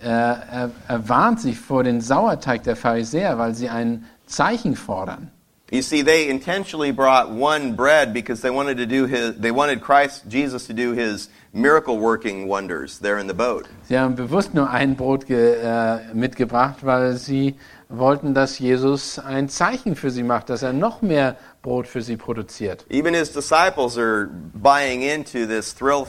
[0.00, 5.30] Er, er, er warnt sich vor den Sauerteig der Pharisäer, weil sie ein Zeichen fordern.
[5.70, 9.82] You see, they intentionally brought one bread because they wanted to do his, they wanted
[9.82, 13.68] Christ, Jesus, to do his miracle working wonders there in the boat.
[13.86, 17.56] Sie haben bewusst nur ein Brot ge, äh, mitgebracht, weil sie
[17.90, 22.16] wollten, dass Jesus ein Zeichen für sie macht, dass er noch mehr Brot für sie
[22.16, 22.86] produziert.
[22.88, 26.06] Even his disciples are buying into this thrill,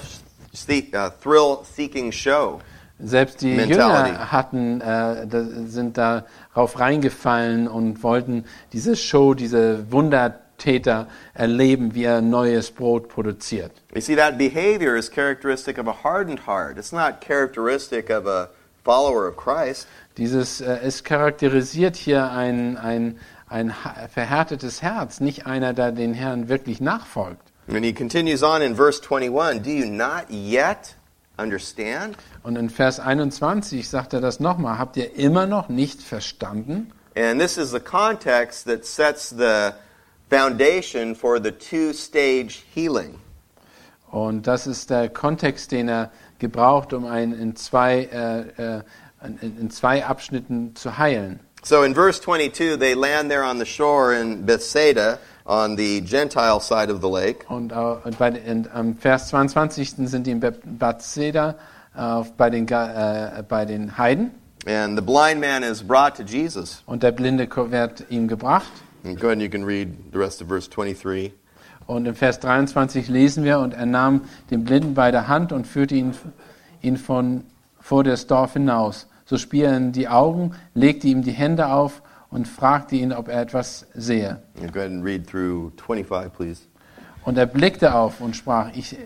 [0.69, 2.61] uh, thrill seeking show.
[2.99, 4.09] Selbst die Mentality.
[4.09, 12.03] Jünger hatten, äh, da, sind darauf reingefallen und wollten diese Show, diese Wundertäter erleben, wie
[12.03, 13.71] er neues Brot produziert.
[13.95, 16.77] You see, that behavior is characteristic of a hardened heart.
[16.77, 18.49] It's not characteristic of a
[18.83, 19.87] follower of Christ.
[20.17, 23.73] Dieses äh, es charakterisiert hier ein, ein, ein
[24.13, 27.49] verhärtetes Herz, nicht einer, der den Herrn wirklich nachfolgt.
[27.69, 30.95] And he continues on in verse 21 Do you not yet
[31.41, 32.17] understand?
[32.43, 34.77] Und in Vers 21 sagt er das nochmal.
[34.77, 36.91] Habt ihr immer noch nicht verstanden?
[37.15, 39.71] And this is the context that sets the
[40.29, 43.19] foundation for the two stage healing.
[44.11, 48.81] Und das ist der Kontext, den er gebraucht, um einen in zwei, äh, äh,
[49.41, 51.39] in, in zwei Abschnitten zu heilen.
[51.61, 56.59] So in verse 22, they land there on the shore in Bethsaida on the Gentile
[56.59, 57.45] side of the lake.
[57.49, 61.55] Und, äh, und bei, in, am Vers 22 sind die in Be- Bethsaida
[61.97, 64.31] äh, bei, den, äh, bei den Heiden.
[64.67, 66.83] And the blind man is brought to Jesus.
[66.85, 68.67] Und der Blinde wird ihm gebracht.
[69.03, 71.33] And go ahead and you can read the rest of verse 23.
[71.87, 75.65] Und im Vers 23 lesen wir, und er nahm den Blinden bei der Hand und
[75.65, 76.13] führte ihn,
[76.81, 77.43] ihn von,
[77.79, 79.07] vor das Dorf hinaus.
[79.25, 83.27] So spie er in die Augen, legte ihm die Hände auf und fragte ihn, ob
[83.27, 84.41] er etwas sehe.
[84.55, 86.61] Go ahead and read through 25, please.
[87.25, 88.97] Und er blickte auf und sprach, ich,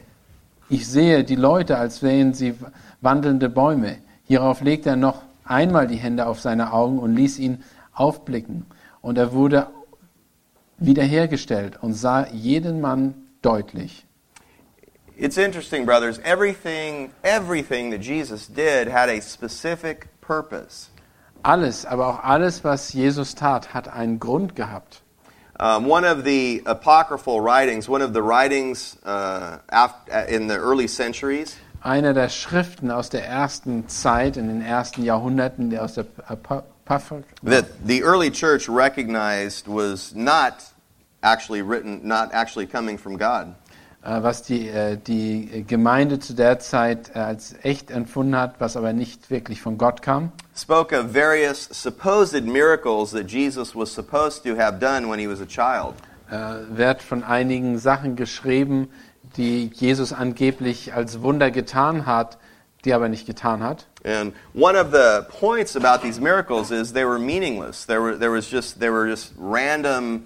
[0.69, 2.55] ich sehe die Leute, als wären sie
[3.01, 3.97] wandelnde Bäume.
[4.25, 8.65] Hierauf legte er noch einmal die Hände auf seine Augen und ließ ihn aufblicken.
[9.01, 9.67] Und er wurde
[10.77, 14.05] wiederhergestellt und sah jeden Mann deutlich.
[15.15, 16.19] It's interesting, brothers.
[16.23, 20.89] Everything, everything that Jesus did had a specific purpose.
[21.43, 25.01] Alles, aber auch alles, was Jesus tat, hat einen Grund gehabt.
[25.59, 30.87] Um, one of the apocryphal writings, one of the writings uh, af- in the early
[30.87, 36.05] centuries, Einer der Schriften aus der ersten Zeit, in den ersten Jahrhunderten, der aus der
[36.27, 36.63] Apapha,
[37.43, 40.53] that the early church recognized was not
[41.23, 43.53] actually written, not actually coming from God.
[44.03, 48.75] Äh, was die, äh, die Gemeinde zu der Zeit äh, als echt empfunden hat, was
[48.75, 50.33] aber nicht wirklich von Gott kam.
[50.55, 55.39] Spoke of various supposed miracles that Jesus was supposed to have done when he was
[55.39, 55.93] a child.
[56.69, 58.89] Wird von einigen Sachen geschrieben,
[59.37, 62.39] die Jesus angeblich als Wunder getan hat,
[62.85, 63.85] die aber nicht getan hat.
[64.03, 67.85] And one of the points about these miracles is they were meaningless.
[67.85, 70.25] There were there was just they were just random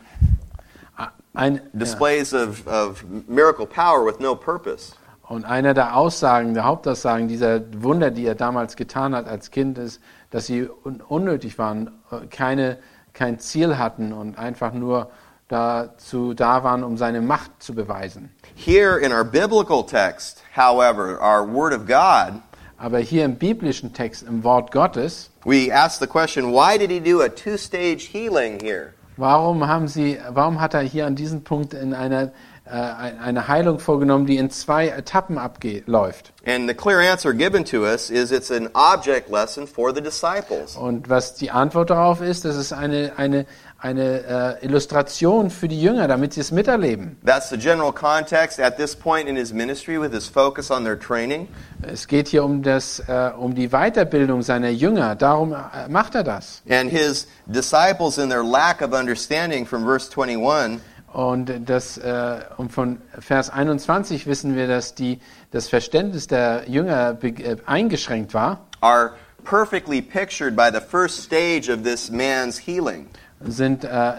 [1.37, 1.61] Ein, ja.
[1.73, 4.93] displays of, of miracle power with no purpose.
[5.27, 9.77] Und einer der Aussagen, der Hauptaussagen dieser Wunder, die er damals getan hat als Kind,
[9.77, 12.77] ist, dass sie un unnötig waren, äh, keine,
[13.13, 15.11] kein Ziel hatten und einfach nur
[15.47, 18.31] dazu da waren, um seine Macht zu beweisen.
[18.55, 22.41] Here in our biblical text, however, our Word of God,
[22.79, 26.99] Aber hier im biblischen Text, im Wort Gottes, we ask the question, why did he
[26.99, 28.93] do a two-stage healing here?
[29.17, 32.31] Warum, haben sie, warum hat er hier an diesem Punkt in einer,
[32.65, 36.31] äh, eine Heilung vorgenommen, die in zwei Etappen abläuft?
[36.45, 40.77] And the clear answer given to us is it's an object lesson for the disciples.
[40.77, 43.45] Und was die Antwort darauf ist, das ist eine, eine,
[43.79, 47.17] eine äh, Illustration für die Jünger, damit sie es miterleben.
[47.25, 50.97] That's the general context at this point in his ministry with his focus on their
[50.97, 51.47] training.
[51.81, 56.23] Es geht hier um, das, äh, um die Weiterbildung seiner Jünger, darum äh, macht er
[56.23, 56.61] das.
[56.69, 60.81] And his disciples in their lack of understanding from verse 21
[61.13, 65.19] Und, das, äh, und von Vers 21 wissen wir, dass die,
[65.51, 69.13] das Verständnis der Jünger äh, eingeschränkt war, are
[69.43, 73.07] perfectly pictured by the first stage of this man's healing,
[73.39, 74.13] sind, äh,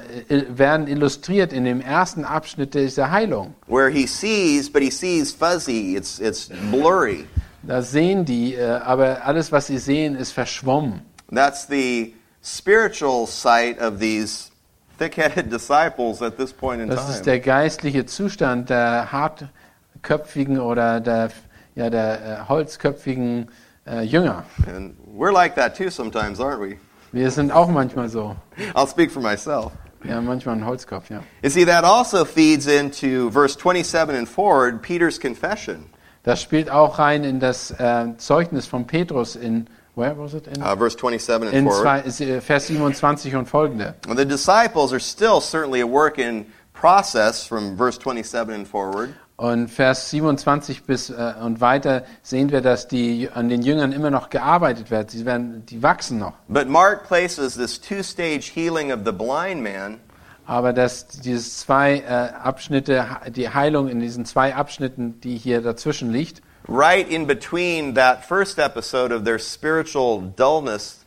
[0.48, 3.54] werden illustriert in dem ersten Abschnitt dieser Heilung.
[3.66, 7.26] where he sees, but he sees fuzzy, it's, it's blurry.
[7.62, 11.02] Da sehen die, äh, aber alles, was sie sehen, ist verschwommen.
[11.34, 14.50] That's the spiritual sight of these
[14.98, 17.24] thick headed disciples at this point in Das ist time.
[17.24, 21.30] der geistliche Zustand der hartköpfigen oder der,
[21.74, 23.50] ja, der äh, holzköpfigen
[23.86, 24.44] äh, Jünger.
[24.66, 26.76] And we're like that too sometimes, aren't we?
[27.12, 28.36] Wir sind auch manchmal so.
[28.74, 29.72] I'll speak for myself.
[30.04, 31.20] Ja, manchmal ein Holzkopf, ja.
[31.42, 35.86] You see, that also feeds into verse 27 and forward, Peter's confession.
[36.22, 39.66] Das spielt auch rein in das äh, Zeugnis von Petrus in,
[39.96, 40.46] where was it?
[40.46, 42.04] In, Uh, verse 27 and in forward.
[42.12, 43.94] zwei, äh, Vers 27 und folgende.
[44.06, 49.14] The disciples are still certainly a work in process from verse 27 and forward.
[49.38, 54.10] Und Vers 27 bis äh, und weiter sehen wir, dass die an den Jüngern immer
[54.10, 55.12] noch gearbeitet wird.
[55.12, 56.32] Sie werden, die wachsen noch.
[56.48, 60.00] But Mark places this two stage healing of the blind man
[60.44, 66.10] Aber dass dieses zwei äh, Abschnitte, die Heilung in diesen zwei Abschnitten, die hier dazwischen
[66.10, 70.98] liegt, right in between that first episode of their spiritual dullness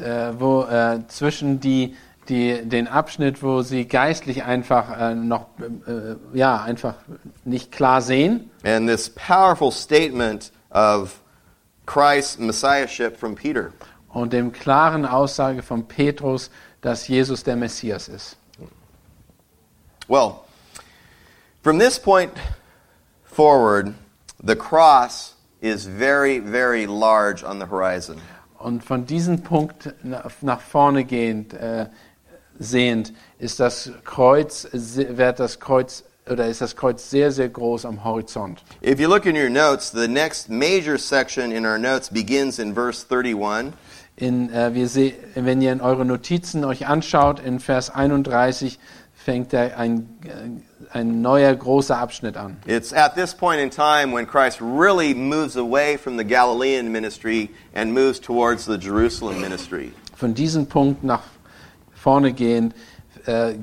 [0.00, 1.96] äh, wo äh, zwischen die,
[2.28, 5.46] die, den Abschnitt, wo sie geistlich einfach äh, noch,
[5.86, 6.94] äh, ja, einfach
[7.44, 11.20] nicht klar sehen and this powerful statement of
[11.86, 13.72] Christ's messiahship from Peter.
[14.16, 18.36] und dem klaren Aussage von Petrus, dass Jesus der Messias ist.
[20.08, 20.40] Well,
[21.62, 22.32] from this point
[23.24, 23.94] forward,
[24.42, 28.16] the cross is very, very large on the horizon.
[28.58, 29.94] Und von diesem Punkt
[30.40, 31.86] nach, vorne gehend, äh,
[32.58, 38.04] sehend, ist das Kreuz, wird das Kreuz, oder ist das Kreuz sehr, sehr groß am
[38.04, 38.62] Horizont.
[38.82, 42.74] If you look in your notes, the next major section in our notes begins in
[42.74, 43.72] verse 31.
[44.16, 48.78] In, äh, wir wenn ihr in eure Notizen euch anschaut, in Vers 31
[49.26, 52.56] fängt ein, äh, ein neuer großer Abschnitt an.
[52.66, 57.50] It's at this point in time when Christ really moves away from the Galilean ministry
[57.74, 59.92] and moves towards the Jerusalem ministry.
[60.14, 61.22] Von diesem Punkt nach
[62.06, 62.72] vorne gehend
[63.26, 63.54] äh,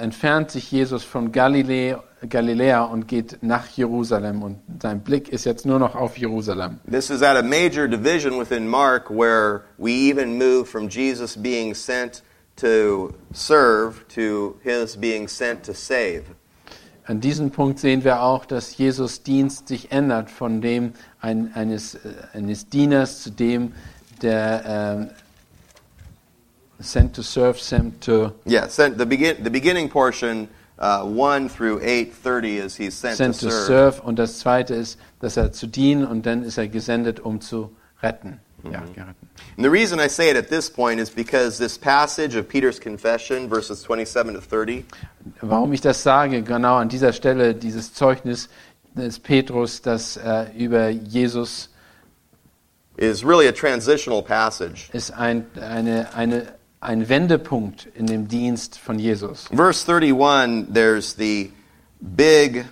[0.00, 1.96] entfernt sich Jesus von Galilä
[2.28, 6.78] Galiläa und geht nach Jerusalem und sein Blick ist jetzt nur noch auf Jerusalem.
[6.88, 11.74] This is at a major division within Mark where we even move from Jesus being
[11.74, 12.22] sent
[12.54, 16.22] to serve to his being sent to save.
[17.06, 21.96] An diesem Punkt sehen wir auch, dass Jesus Dienst sich ändert von dem ein, eines,
[21.96, 21.98] äh,
[22.34, 23.72] eines Dieners zu dem,
[24.22, 25.10] der ähm,
[26.84, 31.80] sent to serve, sent to, Yeah, sent, the, begin, the beginning portion, uh, 1 through
[31.80, 34.00] 8.30 is he's sent, sent to to serve.
[34.02, 37.70] Und das zweite ist, dass er zu dienen und dann ist er gesendet, um zu
[38.02, 38.40] retten.
[38.64, 39.28] Ja, geretten.
[39.56, 42.80] And the reason I say it at this point is because this passage of Peter's
[42.80, 44.84] confession, verses 27 to 30,
[45.40, 48.48] Warum ich das sage, genau an dieser Stelle, dieses Zeugnis
[48.94, 51.68] des Petrus, das äh, über Jesus
[52.96, 54.88] is really a transitional passage.
[54.92, 59.48] ist ein, eine, eine, ein Wendepunkt in dem Dienst von Jesus.
[59.54, 61.50] Verse 31, there's the
[62.00, 62.66] big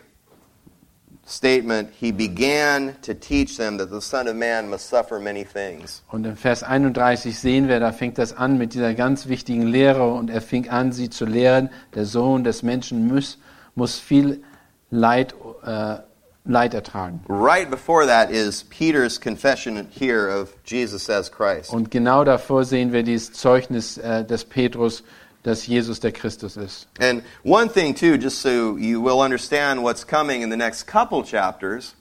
[1.25, 6.03] statement He began to teach them that the Son of Man must suffer many things.
[6.11, 10.13] Und im Vers 31 sehen wir, da fängt das an mit dieser ganz wichtigen Lehre
[10.13, 11.71] und er fing an, sie zu lehren.
[11.95, 13.39] Der Sohn des Menschen muss,
[13.75, 14.43] muss viel
[14.91, 15.97] Leid, äh,
[16.45, 17.21] Leid ertragen.
[17.29, 21.73] Right before that is Peter's confession here of Jesus as Christ.
[21.73, 25.05] Und genau davor sehen wir dieses Zeugnis äh, des Petrus,
[25.45, 26.89] dass Jesus der Christus ist.
[27.01, 31.23] And one thing, too, just so you will understand what's coming in the next couple
[31.23, 31.95] chapters,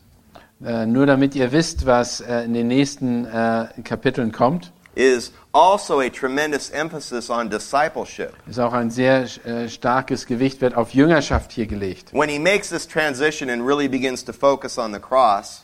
[0.64, 6.00] Äh, nur damit ihr wisst, was äh, in den nächsten äh, Kapiteln kommt, is also
[6.00, 8.34] a tremendous emphasis on discipleship.
[8.48, 12.14] ist auch ein sehr äh, starkes Gewicht wird auf Jüngerschaft hier gelegt.
[12.14, 15.64] When he makes this transition and really begins to focus on the cross,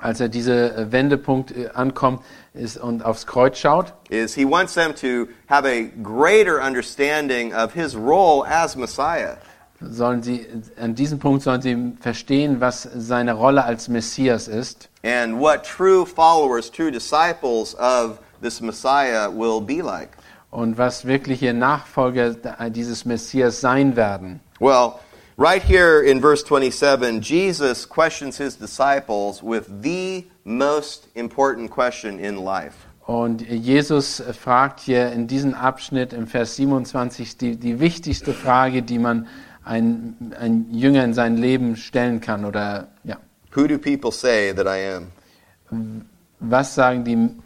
[0.00, 2.20] Als er diese äh, Wendepunkt äh, ankommt
[2.52, 7.72] ist, und aufs Kreuz schaut, is he wants them to have a greater understanding of
[7.72, 9.36] his role as Messiah.
[9.80, 15.38] sollen sie an diesem Punkt sollen sie verstehen, was seine Rolle als Messias ist and
[15.40, 20.10] what true followers, true disciples of this Messiah will be like.
[20.50, 22.34] und was wirkliche Nachfolger
[22.70, 24.38] dieses Messias sein werden.
[24.60, 25.00] Well,
[25.36, 32.36] right here in verse 27, Jesus questions his disciples with the most important question in
[32.36, 32.86] life.
[33.06, 38.98] Und Jesus fragt hier in diesem Abschnitt im Vers 27 die, die wichtigste Frage, die
[38.98, 39.26] man
[39.64, 42.44] ein, ein Jünger in sein Leben stellen kann.
[42.44, 43.16] Oder ja,
[43.54, 46.06] Who do people say that I am?
[46.38, 47.42] was sagen die?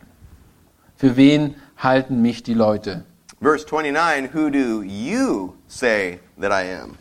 [0.99, 3.05] Für wen halten mich die Leute?
[3.41, 6.99] Verse 29, who do you say that I am?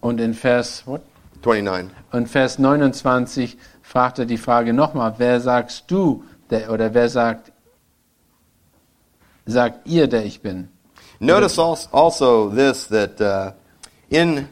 [0.00, 1.00] Und in Vers what?
[1.42, 1.90] 29.
[2.12, 7.52] Und Vers 29 fragt er die Frage nochmal: Wer sagst du der, oder wer sagt
[9.46, 10.68] sagt ihr, der ich bin?
[11.20, 13.52] Notice als- also this that uh,
[14.10, 14.46] in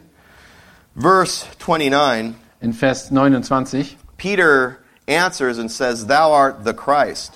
[0.95, 7.33] verse 29, In Vers 29 Peter answers and says, Thou art the Christ.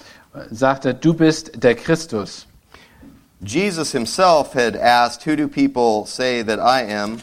[0.51, 2.47] Sagt er: Du bist der Christus.
[3.41, 7.19] Jesus himself had asked, Who do people say that I am?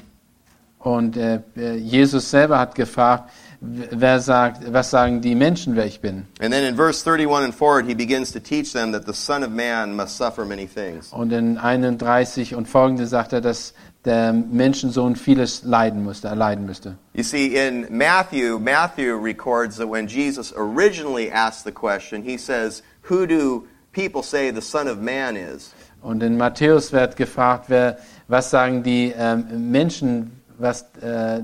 [0.78, 6.00] Und äh, äh, Jesus selber hat gefragt, wer sagt, was sagen die Menschen, wer ich
[6.00, 6.26] bin?
[6.40, 9.42] And then in verse 31 and forward, he begins to teach them that the Son
[9.42, 11.10] of Man must suffer many things.
[11.12, 13.72] Und in 31 und folgende sagt er, dass
[14.04, 16.98] der Menschensohn vieles leiden musste, erleiden müsste.
[17.14, 22.82] You see, in Matthew, Matthew records that when Jesus originally asked the question, he says,
[23.08, 25.72] Who do people say the Son of Man is?
[26.02, 27.98] Und in Matthäus wird gefragt, wer,
[28.28, 31.42] was sagen die ähm, Menschen, was, äh,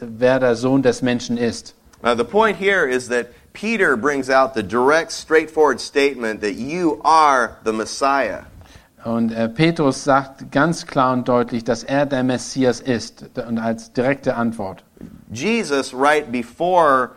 [0.00, 1.74] wer der Sohn des Menschen ist.
[2.02, 7.00] Uh, the point here is that Peter brings out the direct, straightforward statement that you
[7.04, 8.44] are the Messiah.
[9.04, 13.92] Und äh, Petrus sagt ganz klar und deutlich, dass er der Messias ist und als
[13.92, 14.84] direkte Antwort.
[15.30, 17.10] Jesus, right before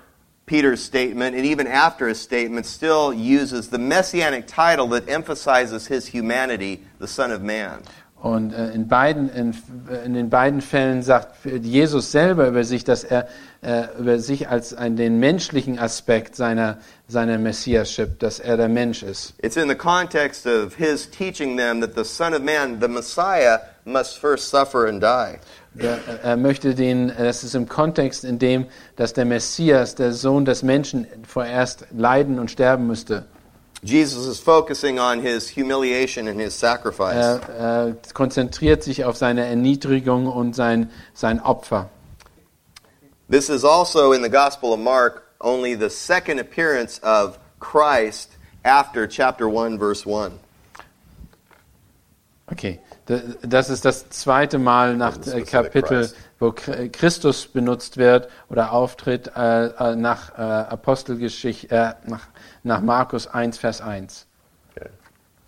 [0.52, 6.08] Peter's statement and even after his statement, still uses the messianic title that emphasizes his
[6.08, 7.84] humanity, the Son of Man.
[8.22, 9.56] Und äh, in, beiden, in,
[10.06, 13.30] in den beiden Fällen sagt Jesus selber über sich, dass er
[13.62, 19.04] äh, über sich als ein, den menschlichen Aspekt seiner, seiner Messiaschip, dass er der Mensch
[19.04, 19.34] ist.
[19.42, 23.60] It's in the context of his teaching them that the Son of Man, the Messiah,
[23.86, 25.40] must first suffer and die.
[25.78, 28.66] Er, er möchte den, das ist im Kontext, in dem,
[28.98, 33.26] dass der Messias, der Sohn des Menschen, vorerst leiden und sterben müsste.
[33.84, 37.16] Jesus is focusing on his humiliation and his sacrifice.
[37.16, 41.90] Er, er konzentriert sich auf seine Erniedrigung und sein, sein Opfer.
[43.30, 49.08] This is also in the Gospel of Mark only the second appearance of Christ after
[49.08, 50.38] chapter 1, verse 1.
[52.52, 52.80] Okay,
[53.42, 59.32] das ist das zweite Mal nach äh, Kapitel, wo Chr- Christus benutzt wird oder auftritt
[59.36, 62.28] äh, äh, nach Apostelgeschichte, nach,
[62.64, 64.26] nach Markus 1, Vers 1.
[64.76, 64.90] Okay.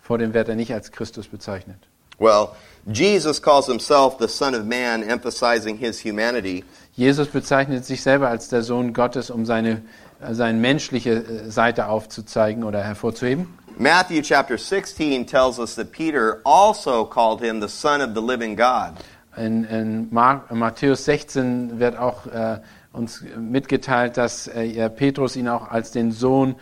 [0.02, 1.78] Vor dem wird er nicht als Christus bezeichnet.
[2.18, 2.48] Well,
[2.86, 6.64] Jesus calls himself the Son of Man, emphasizing his humanity.
[6.92, 9.82] Jesus bezeichnet sich selber als der Sohn Gottes, um seine,
[10.30, 13.48] seine menschliche Seite aufzuzeigen oder hervorzuheben.
[13.76, 18.54] Matthew chapter 16 tells us that Peter also called him the Son of the living
[18.56, 18.96] God.
[19.36, 22.60] In, in Matthäus 16 wird auch äh,
[22.92, 26.54] uns mitgeteilt, dass äh, Petrus ihn auch als den Sohn,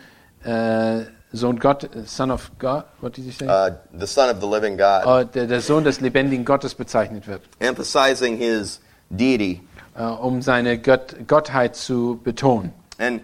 [0.43, 1.01] äh,
[1.31, 3.45] Sohn Gott, Son of God, what did you say?
[3.47, 7.27] Uh, the Son of the living God, Oh, der, der Sohn des lebendigen Gottes bezeichnet
[7.27, 9.61] wird, emphasizing his deity.
[9.95, 12.73] äh, um seine Gott Gottheit zu betonen.
[12.97, 13.21] And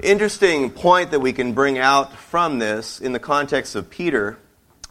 [0.00, 4.36] interesting point that we can bring out from this in the context of Peter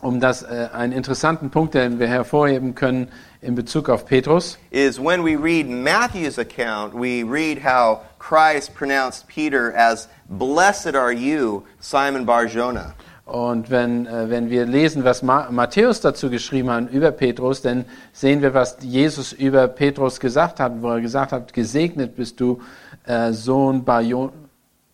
[0.02, 3.08] Um das äh, einen interessanten Punkt, den wir hervorheben können
[3.42, 9.28] in Bezug auf Petrus, is when we read Matthew's account, we read how Christ pronounced
[9.28, 12.94] Peter as, Blessed are you, Simon Barjona.
[13.26, 17.86] Und wenn, äh, wenn wir lesen, was Ma Matthäus dazu geschrieben hat über Petrus, dann
[18.14, 22.62] sehen wir, was Jesus über Petrus gesagt hat, wo er gesagt hat, gesegnet bist du,
[23.08, 24.32] äh, Sohn Barjo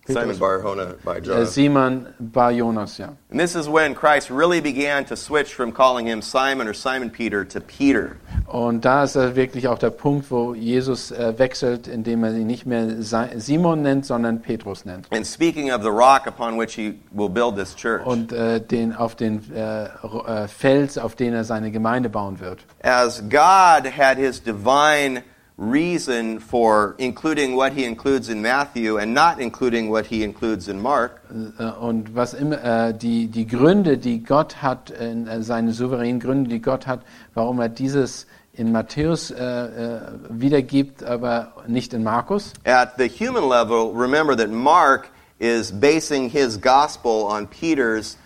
[0.08, 1.46] Simon Barjona, äh, Barjona.
[1.46, 3.10] Simon Barjonas, ja.
[3.30, 7.10] And this is when Christ really began to switch from calling him Simon or Simon
[7.12, 8.18] Peter to Peter.
[8.48, 12.48] Und da ist er wirklich auch der Punkt, wo Jesus äh, wechselt, indem er ihn
[12.48, 15.08] nicht mehr Simon nennt, sondern Petrus nennt.
[15.12, 18.06] And speaking of the rock upon which he will build this church.
[18.06, 22.66] Und äh, den, auf den äh, äh, Fels, auf den er seine Gemeinde bauen wird.
[22.82, 25.22] As God had his divine
[25.58, 30.82] reason for including what he includes in Matthew and not including what he includes in
[30.82, 31.22] Mark,
[31.60, 36.50] Äh, Und was immer äh, die, die Gründe, die Gott hat, äh, seine souveränen Gründe,
[36.50, 37.02] die Gott hat,
[37.34, 42.54] warum er dieses in Matthäus äh, äh, wiedergibt, aber nicht in Markus.
[42.66, 48.18] at the human level, remember that Mark is basing his gospel on Peter's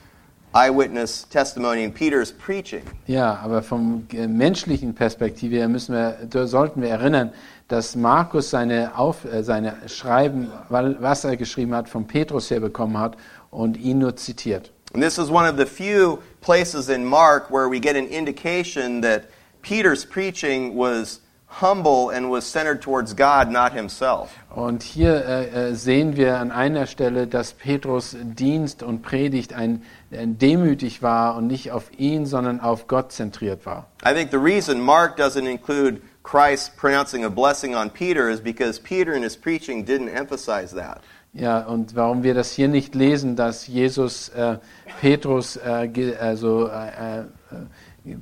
[0.55, 2.81] eyewitness testimony and Peter's preaching.
[3.07, 7.33] Ja, aber vom äh, menschlichen Perspektive her müssen wir, sollten wir erinnern,
[7.67, 12.97] dass Markus seine, Auf, äh, seine Schreiben, was er geschrieben hat, von Petrus her bekommen
[12.97, 13.17] hat
[13.51, 14.71] und ihn nur zitiert.
[14.93, 19.01] And this is one of the few places in Mark where we get an indication
[19.01, 19.23] that
[19.61, 24.29] Peter's preaching was humble and was centered towards God, not himself.
[24.53, 29.83] Und hier äh, äh, sehen wir an einer Stelle, dass Petrus Dienst und Predigt ein,
[30.11, 33.87] ein demütig war und nicht auf ihn, sondern auf Gott zentriert war.
[34.05, 38.79] I think the reason Mark doesn't include Christ pronouncing a blessing on Peter is because
[38.79, 41.01] Peter in his preaching didn't emphasize that.
[41.37, 44.57] Ja, und warum wir das hier nicht lesen, dass Jesus äh,
[45.01, 47.23] Petrus, äh, also, äh, äh,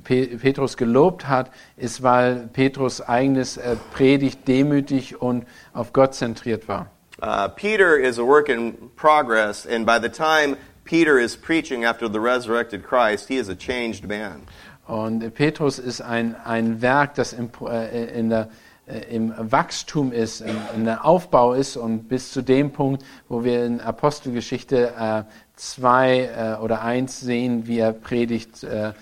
[0.04, 6.90] Petrus gelobt hat, ist, weil Petrus eigenes äh, Predigt demütig und auf Gott zentriert war.
[7.22, 12.08] Uh, Peter is a work in progress, and by the time Peter is preaching after
[12.08, 14.42] the resurrected Christ, he is a changed man.
[14.86, 18.48] Und Petrus ist ein, ein Werk, das im, äh, in der,
[18.86, 23.44] äh, im Wachstum ist, in, in der Aufbau ist und bis zu dem Punkt, wo
[23.44, 25.24] wir in Apostelgeschichte
[25.56, 28.92] 2 äh, oder 1 sehen, wie er predigt äh, äh,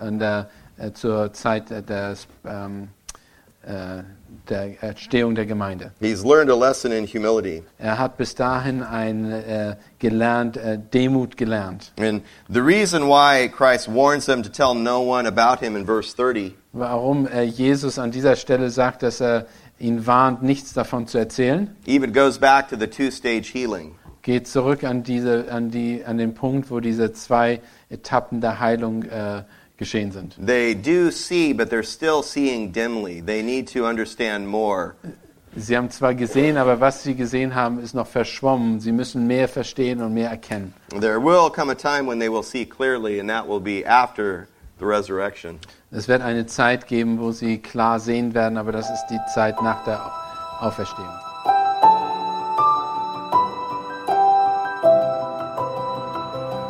[0.00, 0.48] der,
[0.78, 2.88] äh, zur Zeit des, ähm,
[3.62, 4.02] äh,
[4.48, 5.90] der Entstehung der Gemeinde.
[5.98, 7.64] He's learned a lesson in humility.
[7.78, 11.92] Er hat bis dahin ein äh, gelernt, äh, Demut gelernt.
[11.98, 16.14] And the reason why Christ warns them to tell no one about him in verse
[16.14, 19.46] 30 Warum äh, Jesus an dieser Stelle sagt, dass er
[19.78, 23.96] ihn warnt, nichts davon zu erzählen, even goes back to the two-stage healing.
[24.22, 29.04] geht zurück an, diese, an, die, an den Punkt, wo diese zwei Etappen der Heilung
[29.04, 29.42] äh,
[29.76, 30.36] geschehen sind.
[30.44, 33.22] They do see, but they're still seeing dimly.
[33.22, 34.94] They need to understand more.
[35.58, 38.78] Sie haben zwar gesehen, aber was sie gesehen haben, ist noch verschwommen.
[38.80, 40.74] Sie müssen mehr verstehen und mehr erkennen.
[40.90, 44.48] There will come a time when they will see clearly, and that will be after
[44.78, 45.58] the resurrection.
[45.90, 49.62] Es wird eine Zeit geben, wo sie klar sehen werden, aber das ist die Zeit
[49.62, 50.00] nach der
[50.60, 51.25] Auferstehung.